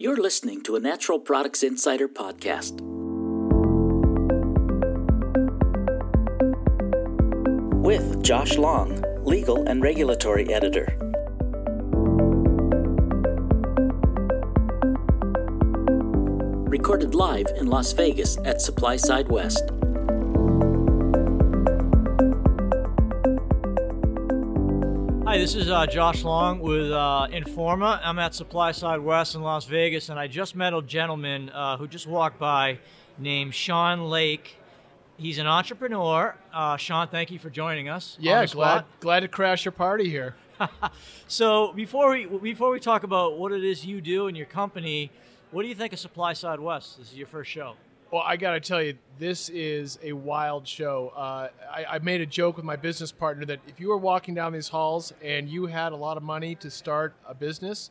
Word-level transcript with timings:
You're 0.00 0.16
listening 0.16 0.60
to 0.62 0.76
a 0.76 0.78
Natural 0.78 1.18
Products 1.18 1.64
Insider 1.64 2.06
podcast. 2.06 2.80
With 7.82 8.22
Josh 8.22 8.56
Long, 8.56 9.02
Legal 9.24 9.68
and 9.68 9.82
Regulatory 9.82 10.54
Editor. 10.54 10.96
Recorded 16.68 17.16
live 17.16 17.48
in 17.56 17.66
Las 17.66 17.92
Vegas 17.92 18.36
at 18.44 18.58
SupplySide 18.58 19.26
West. 19.26 19.72
Hi, 25.38 25.42
this 25.42 25.54
is 25.54 25.70
uh, 25.70 25.86
Josh 25.86 26.24
Long 26.24 26.58
with 26.58 26.90
uh, 26.90 27.28
Informa. 27.30 28.00
I'm 28.02 28.18
at 28.18 28.32
SupplySide 28.32 29.00
West 29.00 29.36
in 29.36 29.40
Las 29.40 29.66
Vegas, 29.66 30.08
and 30.08 30.18
I 30.18 30.26
just 30.26 30.56
met 30.56 30.74
a 30.74 30.82
gentleman 30.82 31.48
uh, 31.50 31.76
who 31.76 31.86
just 31.86 32.08
walked 32.08 32.40
by 32.40 32.80
named 33.18 33.54
Sean 33.54 34.10
Lake. 34.10 34.56
He's 35.16 35.38
an 35.38 35.46
entrepreneur. 35.46 36.34
Uh, 36.52 36.76
Sean, 36.76 37.06
thank 37.06 37.30
you 37.30 37.38
for 37.38 37.50
joining 37.50 37.88
us. 37.88 38.16
Yeah, 38.18 38.44
glad 38.46 38.48
spot. 38.48 38.86
glad 38.98 39.20
to 39.20 39.28
crash 39.28 39.64
your 39.64 39.70
party 39.70 40.10
here. 40.10 40.34
So 41.28 41.72
before 41.72 42.10
we 42.10 42.26
before 42.26 42.72
we 42.72 42.80
talk 42.80 43.04
about 43.04 43.38
what 43.38 43.52
it 43.52 43.62
is 43.62 43.86
you 43.86 44.00
do 44.00 44.26
and 44.26 44.36
your 44.36 44.46
company, 44.46 45.12
what 45.52 45.62
do 45.62 45.68
you 45.68 45.74
think 45.76 45.92
of 45.92 46.00
SupplySide 46.00 46.58
West? 46.58 46.98
This 46.98 47.12
is 47.12 47.16
your 47.16 47.28
first 47.28 47.48
show. 47.48 47.76
Well, 48.10 48.22
I 48.24 48.38
got 48.38 48.52
to 48.52 48.60
tell 48.60 48.82
you, 48.82 48.96
this 49.18 49.50
is 49.50 49.98
a 50.02 50.14
wild 50.14 50.66
show. 50.66 51.12
Uh, 51.14 51.48
I, 51.70 51.84
I 51.84 51.98
made 51.98 52.22
a 52.22 52.26
joke 52.26 52.56
with 52.56 52.64
my 52.64 52.76
business 52.76 53.12
partner 53.12 53.44
that 53.44 53.60
if 53.66 53.78
you 53.78 53.88
were 53.88 53.98
walking 53.98 54.34
down 54.34 54.54
these 54.54 54.68
halls 54.68 55.12
and 55.22 55.46
you 55.46 55.66
had 55.66 55.92
a 55.92 55.96
lot 55.96 56.16
of 56.16 56.22
money 56.22 56.54
to 56.54 56.70
start 56.70 57.12
a 57.26 57.34
business, 57.34 57.90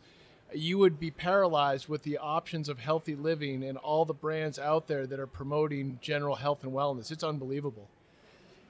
you 0.52 0.80
would 0.80 0.99
be 0.99 1.12
paralyzed 1.12 1.88
with 1.88 2.02
the 2.02 2.17
options 2.17 2.67
of 2.67 2.80
healthy 2.80 3.16
living 3.16 3.63
and 3.63 3.77
all 3.77 4.05
the 4.05 4.13
brands 4.13 4.57
out 4.57 4.88
there 4.88 5.05
that 5.05 5.20
are 5.20 5.27
promoting 5.27 5.99
general 6.01 6.35
health 6.35 6.63
and 6.63 6.74
wellness. 6.74 7.12
It's 7.12 7.24
unbelievable. 7.24 7.87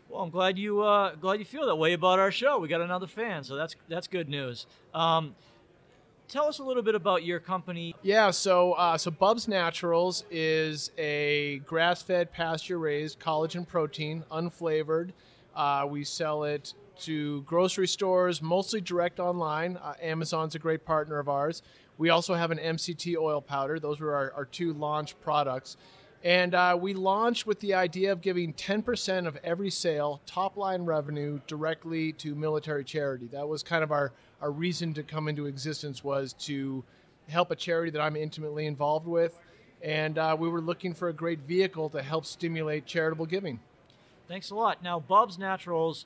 Well, 0.09 0.23
I'm 0.23 0.29
glad 0.29 0.57
you 0.57 0.81
uh, 0.81 1.15
glad 1.15 1.39
you 1.39 1.45
feel 1.45 1.65
that 1.67 1.75
way 1.75 1.93
about 1.93 2.19
our 2.19 2.31
show. 2.31 2.59
We 2.59 2.67
got 2.67 2.81
another 2.81 3.07
fan, 3.07 3.45
so 3.45 3.55
that's 3.55 3.75
that's 3.87 4.07
good 4.07 4.27
news. 4.27 4.65
Um, 4.93 5.33
tell 6.27 6.47
us 6.47 6.59
a 6.59 6.63
little 6.63 6.83
bit 6.83 6.95
about 6.95 7.23
your 7.23 7.39
company. 7.39 7.95
Yeah, 8.01 8.31
so 8.31 8.73
uh, 8.73 8.97
so 8.97 9.11
Bubs 9.11 9.47
Naturals 9.47 10.23
is 10.29 10.91
a 10.97 11.59
grass-fed, 11.65 12.31
pasture-raised 12.31 13.19
collagen 13.19 13.67
protein, 13.67 14.23
unflavored. 14.31 15.11
Uh, 15.55 15.85
we 15.89 16.03
sell 16.03 16.43
it 16.43 16.73
to 16.99 17.41
grocery 17.43 17.87
stores, 17.87 18.41
mostly 18.41 18.81
direct 18.81 19.19
online. 19.19 19.77
Uh, 19.77 19.93
Amazon's 20.01 20.55
a 20.55 20.59
great 20.59 20.85
partner 20.85 21.19
of 21.19 21.29
ours. 21.29 21.61
We 21.97 22.09
also 22.09 22.35
have 22.35 22.51
an 22.51 22.59
MCT 22.59 23.15
oil 23.17 23.41
powder. 23.41 23.79
Those 23.79 23.99
were 23.99 24.13
our, 24.13 24.31
our 24.33 24.45
two 24.45 24.73
launch 24.73 25.19
products. 25.19 25.77
And 26.23 26.55
uh, 26.55 26.77
we 26.79 26.93
launched 26.93 27.45
with 27.45 27.59
the 27.59 27.73
idea 27.73 28.11
of 28.11 28.21
giving 28.21 28.53
10% 28.53 29.27
of 29.27 29.37
every 29.43 29.69
sale, 29.69 30.21
top 30.25 30.57
line 30.57 30.83
revenue, 30.83 31.39
directly 31.47 32.11
to 32.13 32.33
military 32.33 32.83
charity. 32.83 33.27
That 33.31 33.47
was 33.47 33.63
kind 33.63 33.83
of 33.83 33.91
our, 33.91 34.11
our 34.41 34.51
reason 34.51 34.93
to 34.95 35.03
come 35.03 35.27
into 35.27 35.45
existence 35.45 36.03
was 36.03 36.33
to 36.33 36.83
help 37.29 37.51
a 37.51 37.55
charity 37.55 37.91
that 37.91 38.01
I'm 38.01 38.15
intimately 38.15 38.65
involved 38.65 39.07
with. 39.07 39.37
And 39.83 40.17
uh, 40.17 40.35
we 40.37 40.49
were 40.49 40.61
looking 40.61 40.93
for 40.93 41.09
a 41.09 41.13
great 41.13 41.39
vehicle 41.41 41.89
to 41.89 42.01
help 42.01 42.25
stimulate 42.25 42.85
charitable 42.85 43.27
giving. 43.27 43.59
Thanks 44.27 44.49
a 44.49 44.55
lot. 44.55 44.81
Now, 44.83 44.99
Bubs 44.99 45.37
Naturals, 45.37 46.05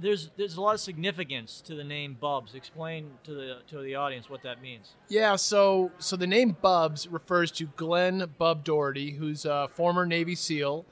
there's 0.00 0.30
there's 0.36 0.56
a 0.56 0.60
lot 0.60 0.74
of 0.74 0.80
significance 0.80 1.60
to 1.62 1.74
the 1.74 1.84
name 1.84 2.16
Bubs. 2.20 2.54
Explain 2.54 3.10
to 3.24 3.34
the 3.34 3.58
to 3.68 3.78
the 3.78 3.94
audience 3.94 4.28
what 4.28 4.42
that 4.42 4.60
means. 4.60 4.92
Yeah, 5.08 5.36
so 5.36 5.92
so 5.98 6.16
the 6.16 6.26
name 6.26 6.56
Bubs 6.60 7.08
refers 7.08 7.50
to 7.52 7.66
Glen 7.76 8.30
Bub 8.38 8.64
Doherty, 8.64 9.12
who's 9.12 9.44
a 9.44 9.68
former 9.68 10.06
Navy 10.06 10.34
SEAL, 10.34 10.84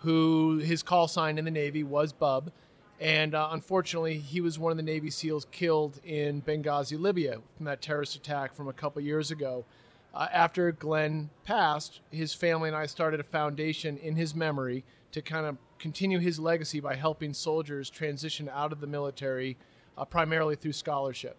who 0.00 0.58
his 0.58 0.82
call 0.82 1.08
sign 1.08 1.38
in 1.38 1.44
the 1.44 1.50
Navy 1.50 1.82
was 1.82 2.12
Bub, 2.12 2.50
and 2.98 3.34
uh, 3.34 3.48
unfortunately 3.52 4.18
he 4.18 4.40
was 4.40 4.58
one 4.58 4.70
of 4.70 4.76
the 4.76 4.82
Navy 4.82 5.10
SEALs 5.10 5.46
killed 5.50 6.00
in 6.04 6.42
Benghazi, 6.42 6.98
Libya, 6.98 7.38
from 7.56 7.66
that 7.66 7.82
terrorist 7.82 8.16
attack 8.16 8.54
from 8.54 8.68
a 8.68 8.72
couple 8.72 9.02
years 9.02 9.30
ago. 9.30 9.64
Uh, 10.12 10.26
after 10.32 10.72
Glen 10.72 11.30
passed, 11.44 12.00
his 12.10 12.34
family 12.34 12.68
and 12.68 12.76
I 12.76 12.86
started 12.86 13.20
a 13.20 13.24
foundation 13.24 13.96
in 13.96 14.16
his 14.16 14.34
memory 14.34 14.84
to 15.12 15.22
kind 15.22 15.46
of 15.46 15.56
continue 15.80 16.20
his 16.20 16.38
legacy 16.38 16.78
by 16.78 16.94
helping 16.94 17.32
soldiers 17.32 17.90
transition 17.90 18.48
out 18.52 18.70
of 18.70 18.80
the 18.80 18.86
military, 18.86 19.56
uh, 19.98 20.04
primarily 20.04 20.54
through 20.54 20.72
scholarship. 20.72 21.36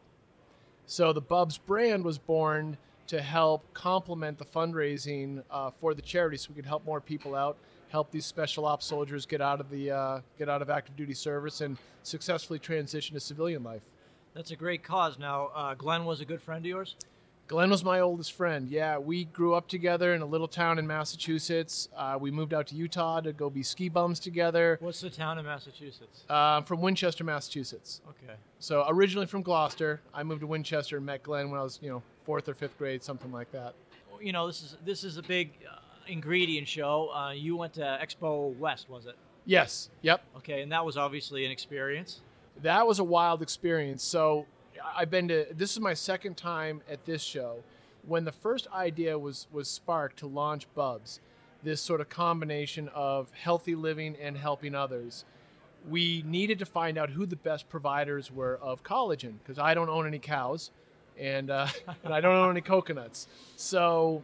So 0.88 1.14
the 1.14 1.22
Bubs 1.22 1.58
brand 1.58 2.04
was 2.04 2.18
born 2.18 2.76
to 3.08 3.22
help 3.22 3.64
complement 3.74 4.38
the 4.38 4.46
fundraising 4.46 5.44
uh, 5.52 5.70
for 5.70 5.94
the 5.94 6.02
charity, 6.02 6.38
so 6.38 6.50
we 6.50 6.56
could 6.56 6.66
help 6.66 6.86
more 6.86 7.00
people 7.00 7.36
out, 7.36 7.56
help 7.90 8.12
these 8.12 8.26
special 8.26 8.66
ops 8.66 8.86
soldiers 8.86 9.26
get 9.26 9.42
out 9.42 9.60
of 9.60 9.70
the 9.70 9.92
uh, 9.92 10.22
get 10.38 10.50
out 10.50 10.62
of 10.62 10.70
active 10.70 10.96
duty 10.96 11.14
service 11.14 11.62
and 11.62 11.78
successfully 12.04 12.60
transition 12.60 13.14
to 13.14 13.20
civilian 13.20 13.64
life. 13.64 13.84
That's 14.34 14.52
a 14.52 14.56
great 14.56 14.82
cause. 14.82 15.20
Now, 15.20 15.52
uh, 15.54 15.76
Glen 15.76 16.06
was 16.06 16.22
a 16.22 16.26
good 16.26 16.42
friend 16.42 16.66
of 16.66 16.70
yours. 16.70 16.96
Glen 17.52 17.70
was 17.70 17.84
my 17.84 18.00
oldest 18.00 18.32
friend. 18.32 18.70
Yeah, 18.70 18.98
we 18.98 19.26
grew 19.26 19.56
up 19.56 19.68
together 19.68 20.14
in 20.14 20.22
a 20.22 20.26
little 20.26 20.48
town 20.48 20.80
in 20.80 20.88
Massachusetts. 20.88 21.90
Uh, 21.98 22.18
we 22.18 22.32
moved 22.32 22.54
out 22.54 22.66
to 22.68 22.76
Utah 22.76 23.20
to 23.20 23.34
go 23.34 23.50
be 23.50 23.62
ski 23.62 23.90
bums 23.90 24.22
together. 24.22 24.78
What's 24.80 25.02
the 25.02 25.10
town 25.10 25.38
in 25.38 25.44
Massachusetts? 25.44 26.24
Uh, 26.30 26.62
from 26.62 26.80
Winchester, 26.80 27.26
Massachusetts. 27.26 28.00
Okay. 28.08 28.36
So 28.60 28.86
originally 28.88 29.28
from 29.28 29.42
Gloucester, 29.42 30.00
I 30.14 30.24
moved 30.24 30.40
to 30.40 30.48
Winchester 30.48 30.96
and 30.96 31.06
met 31.06 31.24
Glen 31.24 31.52
when 31.52 31.60
I 31.60 31.64
was, 31.64 31.78
you 31.82 31.90
know, 31.90 32.02
fourth 32.24 32.48
or 32.48 32.54
fifth 32.54 32.78
grade, 32.78 33.04
something 33.04 33.34
like 33.34 33.52
that. 33.52 33.74
You 34.22 34.32
know, 34.32 34.48
this 34.48 34.64
is 34.64 34.78
this 34.86 35.04
is 35.04 35.18
a 35.18 35.22
big 35.22 35.52
uh, 35.70 35.76
ingredient 36.08 36.70
show. 36.70 37.10
Uh, 37.14 37.32
you 37.32 37.58
went 37.58 37.74
to 37.74 38.00
Expo 38.02 38.58
West, 38.60 38.90
was 38.90 39.08
it? 39.08 39.18
Yes. 39.44 39.90
Yep. 40.04 40.24
Okay, 40.38 40.62
and 40.62 40.72
that 40.72 40.86
was 40.86 40.96
obviously 40.96 41.44
an 41.44 41.52
experience. 41.52 42.22
That 42.62 42.88
was 42.88 43.00
a 43.00 43.04
wild 43.04 43.42
experience. 43.42 44.04
So 44.04 44.46
I've 44.96 45.10
been 45.10 45.28
to 45.30 45.48
this 45.52 45.72
is 45.72 45.80
my 45.80 45.94
second 45.94 46.38
time 46.38 46.82
at 46.90 47.06
this 47.06 47.22
show. 47.22 47.64
When 48.08 48.26
the 48.26 48.32
first 48.32 48.68
idea 48.74 49.18
was 49.18 49.48
was 49.52 49.68
sparked 49.68 50.18
to 50.20 50.28
launch 50.28 50.68
Bubs, 50.76 51.20
this 51.64 51.82
sort 51.82 52.02
of 52.02 52.10
combination 52.10 52.90
of 52.90 53.32
healthy 53.34 53.76
living 53.76 54.16
and 54.22 54.38
helping 54.38 54.76
others, 54.76 55.26
we 55.90 56.24
needed 56.26 56.60
to 56.60 56.66
find 56.66 56.98
out 56.98 57.10
who 57.10 57.26
the 57.26 57.36
best 57.36 57.70
providers 57.70 58.32
were 58.32 58.58
of 58.62 58.84
collagen 58.84 59.34
because 59.40 59.60
I 59.60 59.74
don't 59.74 59.90
own 59.90 60.08
any 60.08 60.20
cows, 60.20 60.72
and 61.20 61.50
uh, 61.50 61.68
and 62.04 62.14
I 62.14 62.22
don't 62.22 62.36
own 62.36 62.52
any 62.52 62.62
coconuts. 62.62 63.28
So 63.56 64.24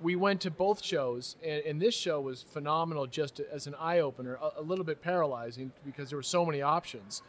we 0.00 0.14
went 0.14 0.42
to 0.42 0.50
both 0.50 0.84
shows, 0.84 1.36
and, 1.44 1.62
and 1.64 1.80
this 1.80 1.94
show 1.94 2.20
was 2.20 2.42
phenomenal 2.42 3.06
just 3.06 3.40
as 3.40 3.66
an 3.66 3.74
eye 3.76 4.00
opener. 4.00 4.38
A, 4.40 4.60
a 4.60 4.62
little 4.62 4.84
bit 4.84 5.00
paralyzing 5.02 5.72
because 5.84 6.10
there 6.10 6.18
were 6.18 6.22
so 6.22 6.44
many 6.44 6.62
options 6.62 7.22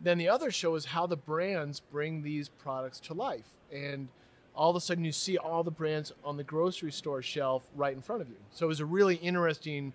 then 0.00 0.18
the 0.18 0.28
other 0.28 0.50
show 0.50 0.74
is 0.74 0.84
how 0.84 1.06
the 1.06 1.16
brands 1.16 1.80
bring 1.80 2.22
these 2.22 2.48
products 2.48 3.00
to 3.00 3.14
life 3.14 3.48
and 3.72 4.08
all 4.54 4.70
of 4.70 4.76
a 4.76 4.80
sudden 4.80 5.04
you 5.04 5.12
see 5.12 5.36
all 5.36 5.62
the 5.62 5.70
brands 5.70 6.12
on 6.24 6.36
the 6.36 6.44
grocery 6.44 6.92
store 6.92 7.22
shelf 7.22 7.62
right 7.74 7.94
in 7.94 8.02
front 8.02 8.22
of 8.22 8.28
you 8.28 8.36
so 8.50 8.66
it 8.66 8.68
was 8.68 8.80
a 8.80 8.86
really 8.86 9.16
interesting 9.16 9.92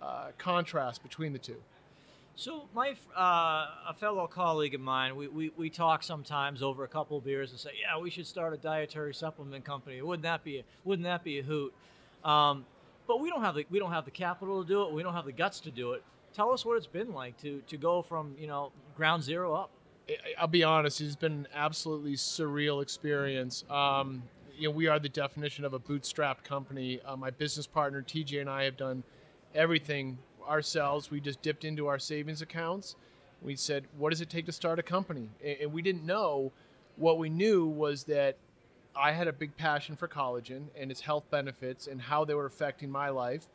uh, 0.00 0.28
contrast 0.38 1.02
between 1.02 1.32
the 1.32 1.38
two 1.38 1.56
So 2.36 2.68
my 2.74 2.94
uh, 3.14 3.90
a 3.90 3.94
fellow 3.98 4.26
colleague 4.26 4.74
of 4.74 4.80
mine, 4.80 5.14
we, 5.14 5.28
we, 5.28 5.52
we 5.58 5.68
talk 5.68 6.02
sometimes 6.02 6.62
over 6.62 6.84
a 6.84 6.88
couple 6.88 7.18
of 7.18 7.24
beers 7.24 7.50
and 7.50 7.60
say, 7.60 7.72
yeah, 7.82 8.00
we 8.00 8.08
should 8.08 8.26
start 8.26 8.54
a 8.54 8.56
dietary 8.56 9.12
supplement 9.12 9.62
company. 9.64 10.00
Wouldn't 10.00 10.22
that 10.22 10.42
be 10.42 10.58
a, 10.58 10.64
wouldn't 10.84 11.04
that 11.04 11.22
be 11.22 11.40
a 11.40 11.42
hoot? 11.42 11.74
Um, 12.24 12.64
but 13.06 13.20
we 13.20 13.28
don't 13.28 13.42
have 13.42 13.56
the 13.56 13.66
we 13.70 13.78
don't 13.78 13.92
have 13.92 14.06
the 14.06 14.10
capital 14.10 14.62
to 14.62 14.68
do 14.68 14.82
it. 14.84 14.92
We 14.92 15.02
don't 15.02 15.12
have 15.12 15.26
the 15.26 15.32
guts 15.32 15.60
to 15.60 15.70
do 15.70 15.92
it. 15.92 16.02
Tell 16.34 16.52
us 16.52 16.64
what 16.64 16.76
it's 16.76 16.86
been 16.86 17.12
like 17.12 17.36
to 17.42 17.62
to 17.66 17.76
go 17.76 18.02
from 18.02 18.34
you 18.38 18.46
know 18.46 18.72
ground 18.96 19.22
zero 19.22 19.54
up. 19.54 19.70
I'll 20.38 20.48
be 20.48 20.64
honest, 20.64 21.00
it's 21.00 21.16
been 21.16 21.32
an 21.32 21.48
absolutely 21.54 22.14
surreal 22.14 22.82
experience. 22.82 23.64
Um, 23.70 24.24
you 24.56 24.68
know, 24.68 24.74
we 24.74 24.88
are 24.88 24.98
the 24.98 25.08
definition 25.08 25.64
of 25.64 25.72
a 25.72 25.78
bootstrapped 25.78 26.42
company. 26.42 27.00
Uh, 27.04 27.16
my 27.16 27.30
business 27.30 27.66
partner 27.66 28.02
TJ 28.02 28.40
and 28.40 28.50
I 28.50 28.64
have 28.64 28.76
done 28.76 29.04
everything 29.54 30.18
ourselves. 30.48 31.10
We 31.10 31.20
just 31.20 31.42
dipped 31.42 31.64
into 31.64 31.86
our 31.86 31.98
savings 31.98 32.42
accounts. 32.42 32.96
We 33.42 33.56
said, 33.56 33.86
"What 33.96 34.10
does 34.10 34.20
it 34.20 34.30
take 34.30 34.46
to 34.46 34.52
start 34.52 34.78
a 34.78 34.82
company?" 34.82 35.28
And 35.60 35.72
we 35.72 35.82
didn't 35.82 36.04
know. 36.04 36.52
What 36.96 37.18
we 37.18 37.30
knew 37.30 37.66
was 37.66 38.04
that 38.04 38.36
I 38.94 39.12
had 39.12 39.28
a 39.28 39.32
big 39.32 39.56
passion 39.56 39.96
for 39.96 40.08
collagen 40.08 40.66
and 40.76 40.90
its 40.90 41.00
health 41.00 41.24
benefits 41.30 41.86
and 41.86 42.00
how 42.00 42.24
they 42.24 42.34
were 42.34 42.46
affecting 42.46 42.90
my 42.90 43.08
life. 43.08 43.48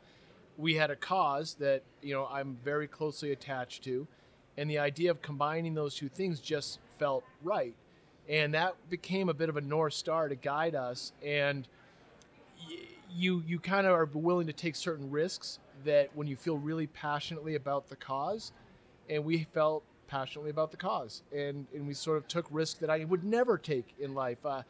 We 0.56 0.74
had 0.74 0.90
a 0.90 0.96
cause 0.96 1.54
that 1.60 1.82
you 2.02 2.14
know 2.14 2.26
I'm 2.30 2.56
very 2.64 2.86
closely 2.88 3.32
attached 3.32 3.84
to, 3.84 4.06
and 4.56 4.70
the 4.70 4.78
idea 4.78 5.10
of 5.10 5.22
combining 5.22 5.74
those 5.74 5.94
two 5.94 6.08
things 6.08 6.40
just 6.40 6.78
felt 6.98 7.24
right. 7.42 7.74
And 8.28 8.54
that 8.54 8.74
became 8.90 9.28
a 9.28 9.34
bit 9.34 9.48
of 9.48 9.56
a 9.56 9.60
north 9.60 9.94
star 9.94 10.28
to 10.28 10.34
guide 10.34 10.74
us. 10.74 11.12
And 11.24 11.68
y- 12.68 12.76
you 13.10 13.42
you 13.46 13.58
kind 13.58 13.86
of 13.86 13.92
are 13.92 14.08
willing 14.12 14.46
to 14.46 14.52
take 14.52 14.76
certain 14.76 15.10
risks 15.10 15.58
that 15.84 16.10
when 16.14 16.26
you 16.26 16.36
feel 16.36 16.56
really 16.56 16.86
passionately 16.86 17.54
about 17.54 17.88
the 17.88 17.96
cause. 17.96 18.52
And 19.08 19.24
we 19.24 19.44
felt 19.54 19.84
passionately 20.08 20.50
about 20.50 20.70
the 20.70 20.76
cause. 20.76 21.22
And 21.34 21.66
and 21.74 21.86
we 21.86 21.94
sort 21.94 22.16
of 22.16 22.26
took 22.28 22.46
risks 22.50 22.78
that 22.80 22.90
I 22.90 23.04
would 23.04 23.24
never 23.24 23.58
take 23.58 23.94
in 24.00 24.14
life. 24.14 24.44
Uh, 24.44 24.62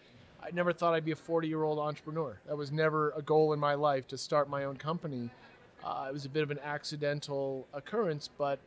I 0.43 0.51
never 0.53 0.73
thought 0.73 0.95
I'd 0.95 1.05
be 1.05 1.13
a 1.13 1.17
40 1.17 1.49
year 1.49 1.63
old 1.63 1.79
entrepreneur. 1.79 2.39
That 2.47 2.57
was 2.57 2.71
never 2.71 3.11
a 3.17 3.23
goal 3.23 3.53
in 3.53 3.59
my 3.61 3.75
life 3.75 4.07
to 4.09 4.19
start 4.19 4.49
my 4.49 4.65
own 4.65 4.77
company. 4.77 5.31
Uh, 5.85 6.07
it 6.09 6.13
was 6.13 6.25
a 6.25 6.29
bit 6.29 6.43
of 6.43 6.51
an 6.51 6.59
accidental 6.65 7.67
occurrence, 7.73 8.29
but 8.39 8.59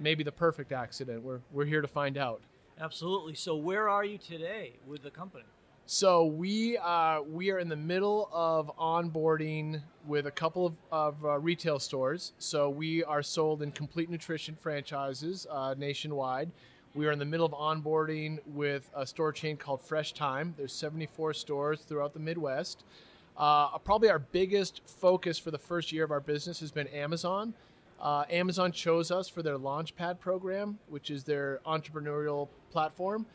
maybe 0.00 0.24
the 0.24 0.32
perfect 0.32 0.72
accident. 0.72 1.22
We're, 1.22 1.40
we're 1.52 1.66
here 1.66 1.80
to 1.80 1.88
find 1.88 2.18
out. 2.18 2.40
Absolutely. 2.80 3.34
So, 3.34 3.56
where 3.56 3.88
are 3.88 4.04
you 4.04 4.18
today 4.18 4.74
with 4.86 5.02
the 5.02 5.10
company? 5.10 5.44
So 5.90 6.26
we 6.26 6.76
uh, 6.76 7.22
we 7.22 7.50
are 7.50 7.58
in 7.58 7.70
the 7.70 7.74
middle 7.74 8.28
of 8.30 8.70
onboarding 8.76 9.80
with 10.06 10.26
a 10.26 10.30
couple 10.30 10.66
of, 10.66 10.76
of 10.92 11.24
uh, 11.24 11.38
retail 11.38 11.78
stores. 11.78 12.34
So 12.38 12.68
we 12.68 13.02
are 13.04 13.22
sold 13.22 13.62
in 13.62 13.72
complete 13.72 14.10
nutrition 14.10 14.54
franchises 14.54 15.46
uh, 15.50 15.74
nationwide. 15.78 16.50
We 16.94 17.06
are 17.06 17.12
in 17.12 17.18
the 17.18 17.24
middle 17.24 17.46
of 17.46 17.52
onboarding 17.52 18.38
with 18.48 18.90
a 18.94 19.06
store 19.06 19.32
chain 19.32 19.56
called 19.56 19.80
Fresh 19.80 20.12
Thyme. 20.12 20.52
There's 20.58 20.74
74 20.74 21.32
stores 21.32 21.80
throughout 21.80 22.12
the 22.12 22.20
Midwest. 22.20 22.84
Uh, 23.38 23.78
probably 23.78 24.10
our 24.10 24.18
biggest 24.18 24.82
focus 24.84 25.38
for 25.38 25.52
the 25.52 25.58
first 25.58 25.92
year 25.92 26.04
of 26.04 26.10
our 26.10 26.20
business 26.20 26.58
has 26.58 26.72
been 26.72 26.88
Amazon. 26.88 27.54
Uh, 28.00 28.24
Amazon 28.30 28.72
chose 28.72 29.10
us 29.10 29.28
for 29.28 29.42
their 29.42 29.56
Launchpad 29.56 30.18
program, 30.18 30.78
which 30.88 31.10
is 31.10 31.22
their 31.22 31.60
entrepreneurial 31.64 32.48
platform. 32.70 33.26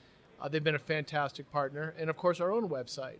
Uh, 0.41 0.49
they've 0.49 0.63
been 0.63 0.75
a 0.75 0.79
fantastic 0.79 1.49
partner, 1.51 1.93
and 1.97 2.09
of 2.09 2.17
course, 2.17 2.41
our 2.41 2.51
own 2.51 2.67
website. 2.67 3.17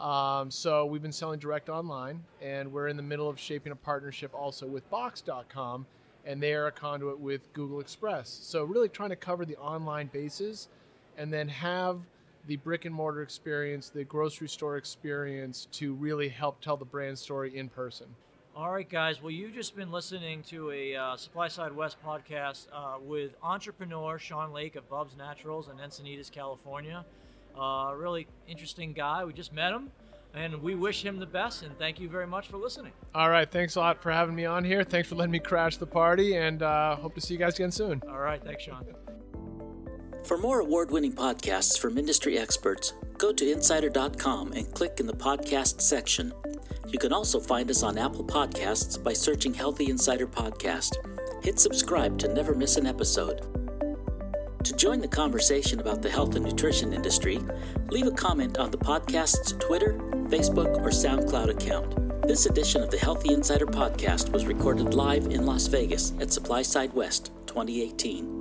Um, 0.00 0.50
so 0.50 0.86
we've 0.86 1.02
been 1.02 1.12
selling 1.12 1.40
direct 1.40 1.68
online, 1.68 2.22
and 2.40 2.72
we're 2.72 2.88
in 2.88 2.96
the 2.96 3.02
middle 3.02 3.28
of 3.28 3.38
shaping 3.38 3.72
a 3.72 3.76
partnership 3.76 4.32
also 4.32 4.66
with 4.66 4.88
Box.com, 4.88 5.84
and 6.24 6.40
they 6.40 6.54
are 6.54 6.68
a 6.68 6.72
conduit 6.72 7.18
with 7.18 7.52
Google 7.52 7.80
Express. 7.80 8.28
So 8.42 8.64
really 8.64 8.88
trying 8.88 9.10
to 9.10 9.16
cover 9.16 9.44
the 9.44 9.56
online 9.56 10.06
bases, 10.12 10.68
and 11.18 11.32
then 11.32 11.48
have 11.48 11.98
the 12.46 12.56
brick 12.56 12.84
and 12.84 12.94
mortar 12.94 13.22
experience, 13.22 13.88
the 13.88 14.04
grocery 14.04 14.48
store 14.48 14.76
experience 14.76 15.68
to 15.72 15.94
really 15.94 16.28
help 16.28 16.60
tell 16.60 16.76
the 16.76 16.84
brand 16.84 17.18
story 17.18 17.56
in 17.56 17.68
person. 17.68 18.06
All 18.56 18.70
right, 18.70 18.88
guys. 18.88 19.22
Well, 19.22 19.30
you've 19.30 19.54
just 19.54 19.76
been 19.76 19.92
listening 19.92 20.42
to 20.44 20.70
a 20.72 20.96
uh, 20.96 21.16
SupplySide 21.16 21.72
West 21.72 21.96
podcast 22.04 22.66
uh, 22.72 22.98
with 23.00 23.32
entrepreneur 23.42 24.18
Sean 24.18 24.52
Lake 24.52 24.76
of 24.76 24.88
Bub's 24.88 25.16
Naturals 25.16 25.68
in 25.68 25.76
Encinitas, 25.76 26.30
California. 26.30 27.04
Uh, 27.58 27.92
really 27.96 28.26
interesting 28.48 28.92
guy. 28.92 29.24
We 29.24 29.32
just 29.32 29.52
met 29.52 29.72
him, 29.72 29.90
and 30.34 30.60
we 30.62 30.74
wish 30.74 31.04
him 31.04 31.18
the 31.18 31.26
best. 31.26 31.62
And 31.62 31.78
thank 31.78 32.00
you 32.00 32.08
very 32.08 32.26
much 32.26 32.48
for 32.48 32.56
listening. 32.56 32.92
All 33.14 33.30
right. 33.30 33.50
Thanks 33.50 33.76
a 33.76 33.80
lot 33.80 34.02
for 34.02 34.10
having 34.10 34.34
me 34.34 34.44
on 34.44 34.64
here. 34.64 34.82
Thanks 34.82 35.08
for 35.08 35.14
letting 35.14 35.32
me 35.32 35.38
crash 35.38 35.76
the 35.76 35.86
party, 35.86 36.36
and 36.36 36.62
uh, 36.62 36.96
hope 36.96 37.14
to 37.14 37.20
see 37.20 37.34
you 37.34 37.38
guys 37.38 37.54
again 37.54 37.70
soon. 37.70 38.02
All 38.08 38.18
right. 38.18 38.42
Thanks, 38.42 38.64
Sean. 38.64 38.84
For 40.24 40.36
more 40.36 40.60
award 40.60 40.90
winning 40.90 41.12
podcasts 41.12 41.78
from 41.78 41.98
industry 41.98 42.38
experts, 42.38 42.92
go 43.18 43.32
to 43.32 43.50
insider.com 43.50 44.52
and 44.52 44.72
click 44.74 45.00
in 45.00 45.06
the 45.06 45.12
podcast 45.12 45.80
section. 45.80 46.32
You 46.88 46.98
can 46.98 47.12
also 47.12 47.40
find 47.40 47.70
us 47.70 47.82
on 47.82 47.98
Apple 47.98 48.24
Podcasts 48.24 49.02
by 49.02 49.12
searching 49.12 49.54
Healthy 49.54 49.90
Insider 49.90 50.26
Podcast. 50.26 50.94
Hit 51.42 51.58
subscribe 51.58 52.18
to 52.18 52.32
never 52.32 52.54
miss 52.54 52.76
an 52.76 52.86
episode. 52.86 53.46
To 54.62 54.76
join 54.76 55.00
the 55.00 55.08
conversation 55.08 55.80
about 55.80 56.02
the 56.02 56.10
health 56.10 56.36
and 56.36 56.44
nutrition 56.44 56.92
industry, 56.92 57.40
leave 57.90 58.06
a 58.06 58.12
comment 58.12 58.58
on 58.58 58.70
the 58.70 58.78
podcast's 58.78 59.52
Twitter, 59.52 59.94
Facebook, 60.28 60.76
or 60.78 60.90
SoundCloud 60.90 61.48
account. 61.48 62.22
This 62.28 62.46
edition 62.46 62.82
of 62.82 62.90
the 62.90 62.98
Healthy 62.98 63.32
Insider 63.32 63.66
Podcast 63.66 64.30
was 64.32 64.46
recorded 64.46 64.94
live 64.94 65.26
in 65.26 65.46
Las 65.46 65.66
Vegas 65.66 66.12
at 66.20 66.28
SupplySide 66.28 66.92
West 66.92 67.32
2018. 67.46 68.39